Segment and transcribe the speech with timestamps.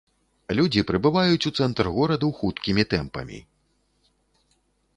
[0.59, 3.41] Людзі прыбываюць у цэнтр гораду хуткімі тэмпамі.